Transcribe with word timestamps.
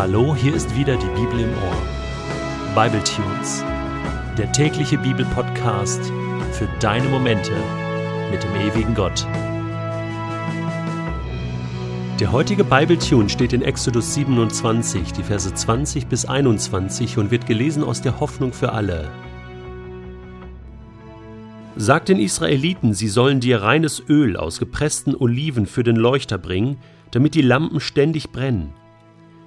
Hallo, 0.00 0.34
hier 0.34 0.54
ist 0.54 0.74
wieder 0.74 0.96
die 0.96 1.20
Bibel 1.20 1.40
im 1.40 1.50
Ohr. 1.50 2.74
Bible 2.74 3.04
Tunes, 3.04 3.62
der 4.38 4.50
tägliche 4.50 4.96
Bibelpodcast 4.96 6.00
für 6.52 6.66
deine 6.80 7.06
Momente 7.10 7.52
mit 8.30 8.42
dem 8.42 8.54
ewigen 8.54 8.94
Gott. 8.94 9.26
Der 12.18 12.32
heutige 12.32 12.64
Bible 12.64 12.98
Tune 12.98 13.28
steht 13.28 13.52
in 13.52 13.60
Exodus 13.60 14.14
27, 14.14 15.12
die 15.12 15.22
Verse 15.22 15.52
20 15.52 16.06
bis 16.06 16.24
21 16.24 17.18
und 17.18 17.30
wird 17.30 17.46
gelesen 17.46 17.84
aus 17.84 18.00
der 18.00 18.20
Hoffnung 18.20 18.54
für 18.54 18.72
alle. 18.72 19.10
Sagt 21.76 22.08
den 22.08 22.20
Israeliten, 22.20 22.94
sie 22.94 23.08
sollen 23.08 23.40
dir 23.40 23.60
reines 23.60 24.02
Öl 24.08 24.38
aus 24.38 24.60
gepressten 24.60 25.14
Oliven 25.14 25.66
für 25.66 25.82
den 25.82 25.96
Leuchter 25.96 26.38
bringen, 26.38 26.78
damit 27.10 27.34
die 27.34 27.42
Lampen 27.42 27.80
ständig 27.80 28.30
brennen. 28.30 28.72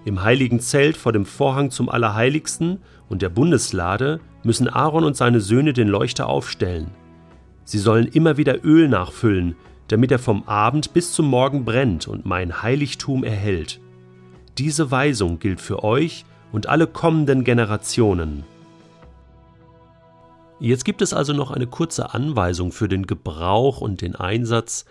Im 0.05 0.23
heiligen 0.23 0.59
Zelt 0.59 0.97
vor 0.97 1.13
dem 1.13 1.25
Vorhang 1.25 1.71
zum 1.71 1.87
Allerheiligsten 1.89 2.79
und 3.07 3.21
der 3.21 3.29
Bundeslade 3.29 4.19
müssen 4.43 4.67
Aaron 4.67 5.05
und 5.05 5.15
seine 5.15 5.39
Söhne 5.39 5.71
den 5.73 5.87
Leuchter 5.87 6.27
aufstellen. 6.27 6.91
Sie 7.63 7.79
sollen 7.79 8.07
immer 8.07 8.35
wieder 8.35 8.65
Öl 8.65 8.89
nachfüllen, 8.89 9.55
damit 9.87 10.11
er 10.11 10.19
vom 10.19 10.43
Abend 10.43 10.93
bis 10.93 11.13
zum 11.13 11.27
Morgen 11.27 11.63
brennt 11.63 12.07
und 12.07 12.25
mein 12.25 12.61
Heiligtum 12.61 13.23
erhält. 13.23 13.79
Diese 14.57 14.91
Weisung 14.91 15.39
gilt 15.39 15.61
für 15.61 15.83
euch 15.83 16.25
und 16.51 16.67
alle 16.67 16.87
kommenden 16.87 17.43
Generationen. 17.43 18.43
Jetzt 20.59 20.85
gibt 20.85 21.01
es 21.01 21.13
also 21.13 21.33
noch 21.33 21.51
eine 21.51 21.67
kurze 21.67 22.13
Anweisung 22.13 22.71
für 22.71 22.87
den 22.87 23.07
Gebrauch 23.07 23.81
und 23.81 24.01
den 24.01 24.15
Einsatz 24.15 24.85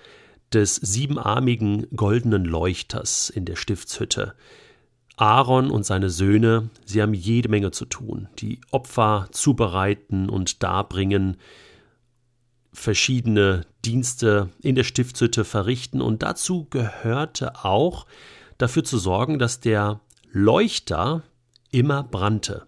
des 0.52 0.77
siebenarmigen 0.77 1.86
goldenen 1.96 2.44
Leuchters 2.44 3.30
in 3.30 3.44
der 3.44 3.56
Stiftshütte. 3.56 4.34
Aaron 5.16 5.70
und 5.70 5.84
seine 5.84 6.10
Söhne, 6.10 6.70
sie 6.84 7.02
haben 7.02 7.14
jede 7.14 7.48
Menge 7.48 7.70
zu 7.70 7.84
tun. 7.84 8.28
Die 8.38 8.60
Opfer 8.70 9.28
zubereiten 9.30 10.28
und 10.28 10.62
darbringen, 10.62 11.36
verschiedene 12.72 13.66
Dienste 13.84 14.48
in 14.62 14.74
der 14.74 14.84
Stiftshütte 14.84 15.44
verrichten 15.44 16.00
und 16.00 16.22
dazu 16.22 16.66
gehörte 16.70 17.64
auch 17.64 18.06
dafür 18.56 18.84
zu 18.84 18.98
sorgen, 18.98 19.38
dass 19.38 19.60
der 19.60 20.00
Leuchter 20.30 21.22
immer 21.70 22.02
brannte, 22.02 22.66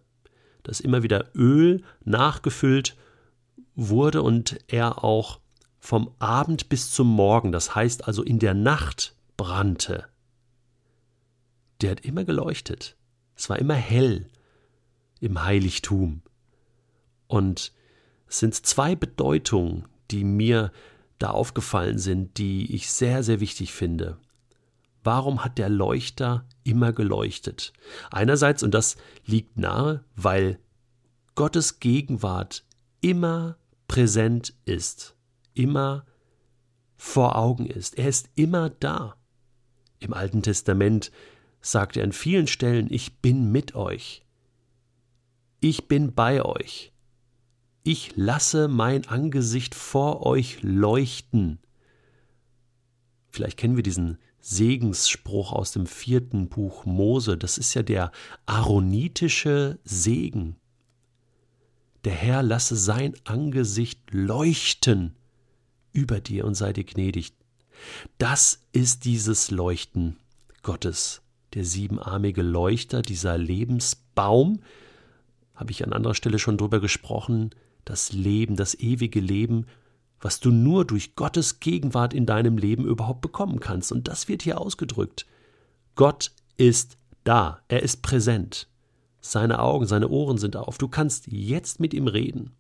dass 0.63 0.81
immer 0.81 1.03
wieder 1.03 1.35
Öl 1.35 1.83
nachgefüllt 2.05 2.97
wurde 3.75 4.23
und 4.23 4.59
er 4.69 5.03
auch 5.03 5.41
vom 5.79 6.11
Abend 6.19 6.69
bis 6.69 6.91
zum 6.91 7.09
Morgen, 7.09 7.53
das 7.53 7.75
heißt 7.75 8.07
also 8.07 8.23
in 8.23 8.39
der 8.39 8.55
Nacht 8.55 9.15
brannte 9.37 10.05
der 11.81 11.93
hat 11.93 12.05
immer 12.05 12.25
geleuchtet. 12.25 12.97
Es 13.37 13.49
war 13.51 13.59
immer 13.59 13.75
hell 13.75 14.29
im 15.21 15.43
Heiligtum. 15.43 16.23
Und 17.27 17.73
es 18.29 18.39
sind 18.39 18.55
zwei 18.55 18.95
Bedeutungen, 18.95 19.87
die 20.11 20.25
mir 20.25 20.73
da 21.19 21.31
aufgefallen 21.31 21.99
sind, 21.99 22.39
die 22.39 22.75
ich 22.75 22.91
sehr, 22.91 23.23
sehr 23.23 23.41
wichtig 23.41 23.73
finde. 23.73 24.19
Warum 25.03 25.45
hat 25.45 25.59
der 25.59 25.69
Leuchter 25.69 26.47
immer 26.63 26.93
geleuchtet? 26.93 27.73
Einerseits, 28.11 28.63
und 28.63 28.73
das 28.73 28.97
liegt 29.27 29.59
nahe, 29.59 30.05
weil 30.17 30.59
Gottes 31.35 31.81
Gegenwart 31.81 32.65
immer 33.01 33.57
präsent 33.87 34.55
ist, 34.65 35.15
immer 35.53 36.07
vor 36.97 37.37
Augen 37.37 37.67
ist. 37.67 37.99
Er 37.99 38.09
ist 38.09 38.31
immer 38.35 38.71
da. 38.71 39.17
Im 39.99 40.15
Alten 40.15 40.43
Testament 40.43 41.11
sagt 41.65 41.97
er 41.97 42.05
an 42.05 42.13
vielen 42.13 42.47
Stellen, 42.47 42.89
ich 42.91 43.21
bin 43.21 43.51
mit 43.51 43.75
euch. 43.75 44.23
Ich 45.61 45.89
bin 45.89 46.15
bei 46.15 46.45
euch. 46.45 46.93
Ich 47.83 48.13
lasse 48.17 48.69
mein 48.69 49.09
Angesicht 49.09 49.75
vor 49.75 50.27
euch 50.27 50.63
leuchten. 50.63 51.59
Vielleicht 53.31 53.57
kennen 53.57 53.77
wir 53.77 53.83
diesen 53.83 54.19
Segensspruch 54.41 55.53
aus 55.53 55.73
dem 55.73 55.87
vierten 55.87 56.49
Buch 56.49 56.85
Mose. 56.85 57.39
Das 57.39 57.57
ist 57.57 57.73
ja 57.73 57.83
der 57.83 58.13
aaronitische 58.45 59.79
Segen. 59.85 60.57
Der 62.05 62.13
Herr 62.13 62.43
lasse 62.43 62.77
sein 62.77 63.15
Angesicht 63.25 64.01
leuchten 64.11 65.17
über 65.93 66.21
dir 66.21 66.45
und 66.45 66.55
sei 66.55 66.75
dir 66.75 66.85
gnädig. 66.85 67.33
Das 68.19 68.61
ist 68.73 69.07
dieses 69.07 69.51
Leuchten 69.51 70.19
Gottes 70.63 71.24
der 71.55 71.65
siebenarmige 71.65 72.43
Leuchter, 72.43 73.03
dieser 73.03 73.39
Lebensbaum, 73.39 74.61
habe 75.55 75.71
ich 75.71 75.85
an 75.85 75.93
anderer 75.93 76.15
Stelle 76.15 76.39
schon 76.39 76.59
drüber 76.59 76.81
gesprochen, 76.81 77.51
das 77.85 78.13
Leben, 78.13 78.57
das 78.57 78.75
ewige 78.75 79.21
Leben, 79.21 79.67
was 80.21 80.41
du 80.41 80.51
nur 80.51 80.85
durch 80.85 81.17
Gottes 81.17 81.61
Gegenwart 81.61 82.15
in 82.15 82.27
deinem 82.27 82.57
Leben 82.57 82.87
überhaupt 82.87 83.21
bekommen 83.21 83.61
kannst. 83.61 83.93
Und 83.93 84.09
das 84.09 84.27
wird 84.27 84.43
hier 84.43 84.61
ausgedrückt. 84.61 85.27
Gott 85.95 86.33
ist 86.57 86.97
da, 87.25 87.61
er 87.69 87.83
ist 87.83 88.03
präsent. 88.03 88.69
Seine 89.21 89.61
Augen, 89.61 89.87
seine 89.87 90.09
Ohren 90.09 90.39
sind 90.39 90.57
auf. 90.57 90.79
Du 90.79 90.89
kannst 90.89 91.27
jetzt 91.29 91.79
mit 91.79 91.95
ihm 91.95 92.09
reden. 92.09 92.53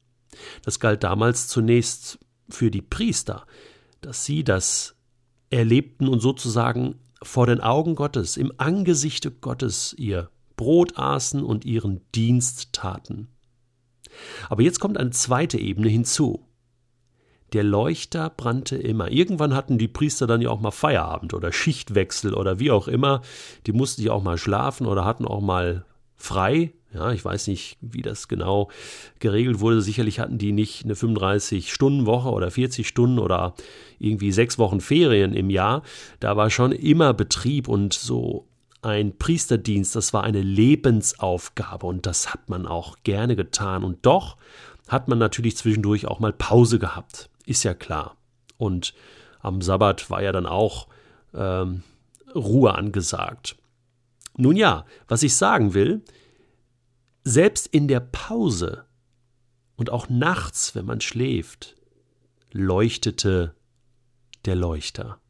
Das 0.62 0.78
galt 0.78 1.04
damals 1.04 1.48
zunächst 1.48 2.18
für 2.48 2.70
die 2.70 2.82
Priester, 2.82 3.46
dass 4.00 4.24
sie 4.24 4.44
das 4.44 4.94
erlebten 5.50 6.08
und 6.08 6.20
sozusagen 6.20 6.96
vor 7.22 7.46
den 7.46 7.60
Augen 7.60 7.94
Gottes, 7.94 8.36
im 8.36 8.52
Angesichte 8.56 9.30
Gottes 9.30 9.94
ihr 9.98 10.30
Brot 10.56 10.98
aßen 10.98 11.42
und 11.42 11.64
ihren 11.64 12.00
Dienst 12.14 12.72
taten. 12.72 13.28
Aber 14.48 14.62
jetzt 14.62 14.80
kommt 14.80 14.98
eine 14.98 15.10
zweite 15.10 15.58
Ebene 15.58 15.88
hinzu. 15.88 16.46
Der 17.52 17.64
Leuchter 17.64 18.30
brannte 18.30 18.76
immer. 18.76 19.10
Irgendwann 19.10 19.54
hatten 19.54 19.78
die 19.78 19.88
Priester 19.88 20.26
dann 20.26 20.42
ja 20.42 20.50
auch 20.50 20.60
mal 20.60 20.70
Feierabend 20.70 21.34
oder 21.34 21.52
Schichtwechsel 21.52 22.34
oder 22.34 22.58
wie 22.58 22.70
auch 22.70 22.88
immer. 22.88 23.22
Die 23.66 23.72
mussten 23.72 24.02
ja 24.02 24.12
auch 24.12 24.22
mal 24.22 24.38
schlafen 24.38 24.86
oder 24.86 25.04
hatten 25.04 25.24
auch 25.24 25.40
mal 25.40 25.84
frei. 26.16 26.72
Ja, 26.92 27.10
ich 27.10 27.24
weiß 27.24 27.48
nicht, 27.48 27.76
wie 27.80 28.02
das 28.02 28.28
genau 28.28 28.70
geregelt 29.18 29.58
wurde. 29.58 29.82
Sicherlich 29.82 30.20
hatten 30.20 30.38
die 30.38 30.52
nicht 30.52 30.84
eine 30.84 30.94
35-Stunden-Woche 30.94 32.30
oder 32.30 32.50
40 32.52 32.86
Stunden 32.86 33.18
oder 33.18 33.54
irgendwie 33.98 34.30
sechs 34.30 34.58
Wochen 34.58 34.80
Ferien 34.80 35.34
im 35.34 35.50
Jahr. 35.50 35.82
Da 36.20 36.36
war 36.36 36.50
schon 36.50 36.70
immer 36.70 37.12
Betrieb 37.12 37.66
und 37.66 37.94
so 37.94 38.46
ein 38.84 39.16
Priesterdienst, 39.16 39.96
das 39.96 40.12
war 40.12 40.24
eine 40.24 40.42
Lebensaufgabe 40.42 41.86
und 41.86 42.06
das 42.06 42.32
hat 42.32 42.48
man 42.48 42.66
auch 42.66 42.96
gerne 43.02 43.34
getan. 43.34 43.82
Und 43.82 44.04
doch 44.06 44.36
hat 44.88 45.08
man 45.08 45.18
natürlich 45.18 45.56
zwischendurch 45.56 46.06
auch 46.06 46.20
mal 46.20 46.32
Pause 46.32 46.78
gehabt. 46.78 47.30
Ist 47.46 47.64
ja 47.64 47.74
klar. 47.74 48.16
Und 48.58 48.94
am 49.40 49.62
Sabbat 49.62 50.10
war 50.10 50.22
ja 50.22 50.32
dann 50.32 50.46
auch 50.46 50.86
ähm, 51.34 51.82
Ruhe 52.34 52.74
angesagt. 52.74 53.56
Nun 54.36 54.56
ja, 54.56 54.84
was 55.06 55.22
ich 55.22 55.36
sagen 55.36 55.74
will, 55.74 56.04
selbst 57.22 57.66
in 57.68 57.88
der 57.88 58.00
Pause 58.00 58.86
und 59.76 59.90
auch 59.90 60.08
nachts, 60.08 60.74
wenn 60.74 60.84
man 60.84 61.00
schläft, 61.00 61.76
leuchtete 62.52 63.54
der 64.44 64.56
Leuchter. 64.56 65.20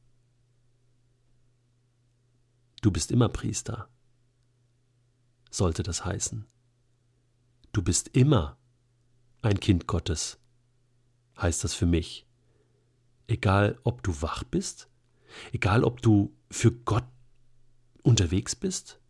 Du 2.82 2.90
bist 2.90 3.10
immer 3.10 3.28
Priester, 3.28 3.88
sollte 5.50 5.82
das 5.82 6.04
heißen. 6.04 6.46
Du 7.72 7.82
bist 7.82 8.08
immer 8.08 8.58
ein 9.42 9.60
Kind 9.60 9.86
Gottes, 9.86 10.38
heißt 11.40 11.64
das 11.64 11.74
für 11.74 11.86
mich. 11.86 12.26
Egal, 13.26 13.78
ob 13.84 14.02
du 14.02 14.20
wach 14.20 14.44
bist, 14.44 14.88
egal, 15.52 15.82
ob 15.82 16.02
du 16.02 16.36
für 16.50 16.72
Gott 16.72 17.06
unterwegs 18.04 18.54
bist, 18.54 19.00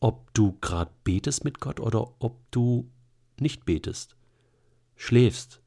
ob 0.00 0.32
du 0.32 0.56
gerade 0.60 0.90
betest 1.04 1.44
mit 1.44 1.60
Gott 1.60 1.80
oder 1.80 2.14
ob 2.20 2.50
du 2.50 2.90
nicht 3.38 3.66
betest, 3.66 4.16
schläfst. 4.96 5.60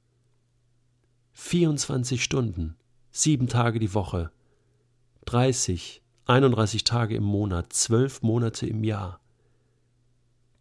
24 1.34 2.24
Stunden, 2.24 2.76
sieben 3.12 3.48
Tage 3.48 3.80
die 3.80 3.94
Woche, 3.94 4.32
30, 5.26 6.02
31 6.26 6.84
Tage 6.86 7.16
im 7.16 7.24
Monat, 7.24 7.74
zwölf 7.74 8.22
Monate 8.22 8.66
im 8.66 8.84
Jahr, 8.84 9.20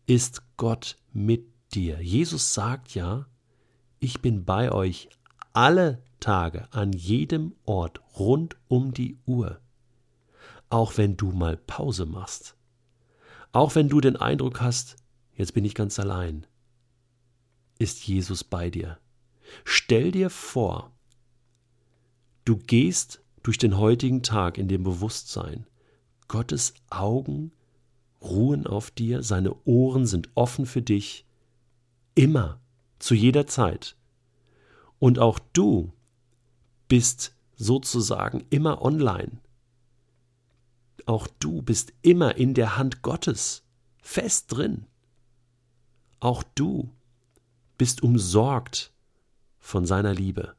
ist 0.07 0.43
Gott 0.57 0.97
mit 1.13 1.47
dir. 1.75 2.03
Jesus 2.03 2.55
sagt 2.55 2.95
ja, 2.95 3.27
ich 4.01 4.21
bin 4.21 4.45
bei 4.45 4.71
euch 4.73 5.09
alle 5.53 6.03
Tage, 6.19 6.73
an 6.73 6.93
jedem 6.93 7.55
Ort, 7.65 8.01
rund 8.19 8.57
um 8.69 8.93
die 8.93 9.19
Uhr 9.27 9.61
auch 10.71 10.97
wenn 10.97 11.17
du 11.17 11.33
mal 11.33 11.57
Pause 11.57 12.07
machst. 12.07 12.57
Auch 13.53 13.75
wenn 13.75 13.89
du 13.89 14.01
den 14.01 14.17
Eindruck 14.17 14.61
hast, 14.61 14.97
jetzt 15.35 15.55
bin 15.55 15.65
ich 15.65 15.75
ganz 15.75 15.99
allein. 15.99 16.47
Ist 17.79 18.07
Jesus 18.07 18.45
bei 18.45 18.71
dir? 18.71 18.99
Stell 19.65 20.11
dir 20.11 20.31
vor, 20.31 20.93
du 22.45 22.57
gehst 22.57 23.23
durch 23.43 23.59
den 23.59 23.79
heutigen 23.79 24.23
Tag 24.23 24.59
in 24.59 24.69
dem 24.69 24.83
Bewusstsein, 24.83 25.67
Gottes 26.29 26.75
Augen 26.91 27.53
ruhen 28.23 28.67
auf 28.67 28.91
dir, 28.91 29.23
seine 29.23 29.55
Ohren 29.65 30.07
sind 30.07 30.31
offen 30.35 30.67
für 30.67 30.83
dich, 30.83 31.27
immer, 32.15 32.61
zu 32.99 33.15
jeder 33.15 33.47
Zeit. 33.47 33.97
Und 34.99 35.19
auch 35.19 35.39
du 35.53 35.93
bist 36.89 37.37
sozusagen 37.55 38.47
immer 38.51 38.83
online. 38.83 39.41
Auch 41.07 41.27
du 41.39 41.63
bist 41.63 41.93
immer 42.03 42.37
in 42.37 42.55
der 42.55 42.77
Hand 42.77 43.03
Gottes, 43.03 43.63
fest 44.03 44.47
drin. 44.53 44.87
Auch 46.21 46.43
du 46.55 46.91
bist 47.77 48.03
umsorgt 48.03 48.93
von 49.59 49.85
seiner 49.85 50.15
Liebe. 50.15 50.55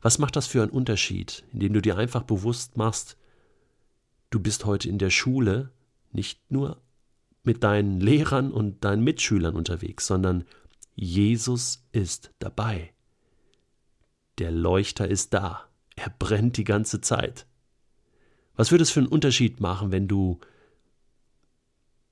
Was 0.00 0.18
macht 0.18 0.36
das 0.36 0.46
für 0.46 0.62
einen 0.62 0.70
Unterschied, 0.70 1.44
indem 1.52 1.74
du 1.74 1.82
dir 1.82 1.98
einfach 1.98 2.22
bewusst 2.22 2.76
machst, 2.76 3.16
du 4.30 4.40
bist 4.40 4.64
heute 4.64 4.88
in 4.88 4.98
der 4.98 5.10
Schule 5.10 5.70
nicht 6.12 6.50
nur 6.50 6.80
mit 7.42 7.64
deinen 7.64 8.00
Lehrern 8.00 8.52
und 8.52 8.84
deinen 8.84 9.02
Mitschülern 9.02 9.56
unterwegs, 9.56 10.06
sondern 10.06 10.44
Jesus 10.94 11.84
ist 11.92 12.30
dabei. 12.38 12.92
Der 14.38 14.50
Leuchter 14.50 15.08
ist 15.08 15.34
da. 15.34 15.68
Er 15.96 16.10
brennt 16.10 16.56
die 16.56 16.64
ganze 16.64 17.00
Zeit. 17.00 17.46
Was 18.62 18.70
würde 18.70 18.82
es 18.82 18.92
für 18.92 19.00
einen 19.00 19.08
Unterschied 19.08 19.58
machen, 19.58 19.90
wenn 19.90 20.06
du 20.06 20.38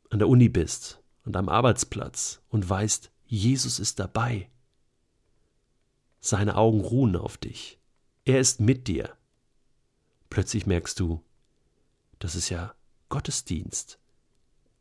an 0.09 0.19
der 0.19 0.27
Uni 0.27 0.49
bist, 0.49 1.01
an 1.23 1.31
deinem 1.31 1.49
Arbeitsplatz 1.49 2.43
und 2.49 2.69
weißt, 2.69 3.13
Jesus 3.25 3.79
ist 3.79 4.01
dabei. 4.01 4.51
Seine 6.19 6.57
Augen 6.57 6.81
ruhen 6.81 7.15
auf 7.15 7.39
dich. 7.39 7.79
Er 8.25 8.41
ist 8.41 8.59
mit 8.59 8.89
dir. 8.89 9.17
Plötzlich 10.29 10.67
merkst 10.67 10.99
du, 10.99 11.23
das 12.19 12.35
ist 12.35 12.49
ja 12.49 12.75
Gottesdienst. 13.11 14.01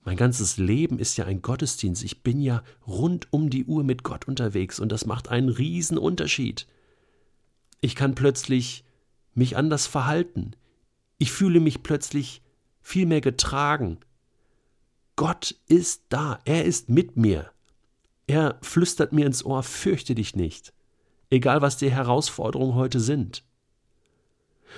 Mein 0.01 0.18
ganzes 0.18 0.57
Leben 0.57 0.98
ist 0.98 1.18
ja 1.18 1.25
ein 1.25 1.44
Gottesdienst. 1.44 2.04
Ich 2.04 2.24
bin 2.24 2.42
ja 2.42 2.63
rund 2.88 3.31
um 3.31 3.51
die 3.51 3.66
Uhr 3.66 3.83
mit 3.83 4.01
Gott 4.01 4.27
unterwegs 4.27 4.80
und 4.80 4.92
das 4.92 5.06
macht 5.06 5.27
einen 5.27 5.50
riesen 5.50 6.00
Unterschied. 6.00 6.66
Ich 7.80 7.95
kann 7.95 8.16
plötzlich 8.16 8.86
mich 9.36 9.56
anders 9.56 9.86
verhalten. 9.86 10.56
Ich 11.19 11.31
fühle 11.31 11.60
mich 11.60 11.83
plötzlich 11.83 12.42
viel 12.81 13.06
mehr 13.06 13.21
getragen. 13.21 14.00
Gott 15.18 15.54
ist 15.68 16.04
da, 16.10 16.39
er 16.45 16.63
ist 16.63 16.89
mit 16.89 17.18
mir. 17.18 17.51
Er 18.25 18.57
flüstert 18.62 19.12
mir 19.12 19.25
ins 19.25 19.44
Ohr, 19.44 19.62
fürchte 19.63 20.16
dich 20.16 20.36
nicht, 20.36 20.74
egal 21.30 21.62
was 21.62 21.75
die 21.75 21.92
Herausforderungen 21.92 22.75
heute 22.75 23.01
sind. 23.01 23.44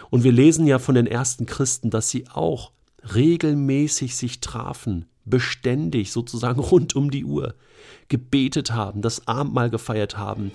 Und 0.09 0.23
wir 0.23 0.31
lesen 0.31 0.65
ja 0.65 0.79
von 0.79 0.95
den 0.95 1.05
ersten 1.05 1.45
Christen, 1.45 1.91
dass 1.91 2.09
sie 2.09 2.27
auch 2.27 2.71
regelmäßig 3.13 4.15
sich 4.15 4.39
trafen, 4.39 5.05
beständig 5.25 6.11
sozusagen 6.11 6.59
rund 6.71 6.95
um 6.95 7.11
die 7.11 7.25
Uhr, 7.25 7.53
gebetet 8.07 8.71
haben, 8.71 9.03
das 9.03 9.27
Abendmahl 9.27 9.69
gefeiert 9.69 10.17
haben, 10.17 10.51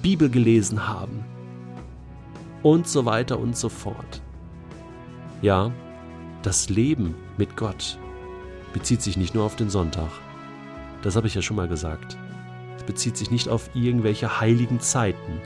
Bibel 0.00 0.30
gelesen 0.30 0.86
haben 0.86 1.24
und 2.62 2.86
so 2.86 3.04
weiter 3.04 3.40
und 3.40 3.56
so 3.56 3.68
fort. 3.68 4.22
Ja, 5.40 5.70
das 6.42 6.68
Leben 6.68 7.14
mit 7.36 7.56
Gott 7.56 7.98
bezieht 8.72 9.02
sich 9.02 9.16
nicht 9.16 9.34
nur 9.34 9.44
auf 9.44 9.54
den 9.54 9.70
Sonntag. 9.70 10.10
Das 11.02 11.14
habe 11.14 11.28
ich 11.28 11.34
ja 11.34 11.42
schon 11.42 11.56
mal 11.56 11.68
gesagt. 11.68 12.18
Es 12.76 12.82
bezieht 12.82 13.16
sich 13.16 13.30
nicht 13.30 13.48
auf 13.48 13.70
irgendwelche 13.74 14.40
heiligen 14.40 14.80
Zeiten, 14.80 15.40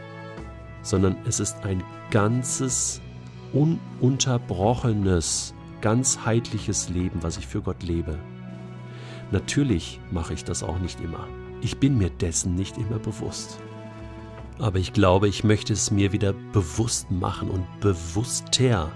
sondern 0.81 1.17
es 1.27 1.41
ist 1.41 1.63
ein 1.65 1.85
ganzes, 2.11 3.03
ununterbrochenes, 3.53 5.55
ganzheitliches 5.83 6.89
Leben, 6.89 7.23
was 7.23 7.37
ich 7.37 7.47
für 7.47 7.61
Gott 7.61 7.83
lebe. 7.83 8.19
Natürlich 9.31 10.01
mache 10.11 10.33
ich 10.33 10.45
das 10.45 10.63
auch 10.63 10.79
nicht 10.79 11.01
immer. 11.01 11.29
Ich 11.61 11.79
bin 11.79 11.99
mir 11.99 12.11
dessen 12.11 12.55
nicht 12.55 12.79
immer 12.79 12.99
bewusst. 12.99 13.59
Aber 14.59 14.79
ich 14.79 14.93
glaube, 14.93 15.29
ich 15.29 15.45
möchte 15.45 15.73
es 15.73 15.91
mir 15.91 16.13
wieder 16.13 16.35
bewusst 16.53 17.11
machen 17.11 17.51
und 17.51 17.67
bewusster 17.81 18.91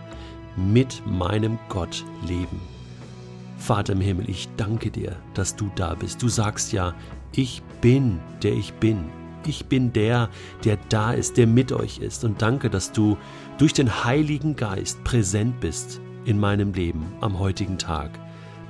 mit 0.57 1.03
meinem 1.07 1.59
Gott 1.69 2.05
leben. 2.27 2.61
Vater 3.59 3.95
im 3.95 4.01
Himmel, 4.01 4.29
ich 4.29 4.49
danke 4.57 4.91
dir, 4.91 5.17
dass 5.35 5.57
du 5.57 5.71
da 5.77 5.95
bist. 5.95 6.23
Du 6.23 6.29
sagst 6.29 6.73
ja, 6.73 6.95
ich 7.33 7.63
bin, 7.81 8.21
der 8.43 8.53
ich 8.53 8.73
bin. 8.75 9.07
Ich 9.47 9.67
bin 9.67 9.93
der, 9.93 10.29
der 10.65 10.79
da 10.89 11.13
ist, 11.13 11.37
der 11.37 11.47
mit 11.47 11.73
euch 11.73 11.99
ist. 11.99 12.25
Und 12.25 12.43
danke, 12.43 12.71
dass 12.71 12.93
du 12.93 13.17
durch 13.59 13.73
den 13.73 14.05
Heiligen 14.05 14.57
Geist 14.57 15.03
präsent 15.05 15.61
bist 15.61 16.01
in 16.25 16.39
meinem 16.39 16.73
Leben 16.73 17.07
am 17.21 17.39
heutigen 17.39 17.79
Tag. 17.79 18.11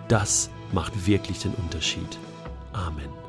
Das 0.09 0.51
macht 0.73 1.07
wirklich 1.07 1.41
den 1.41 1.55
Unterschied. 1.55 2.19
Amen. 2.73 3.26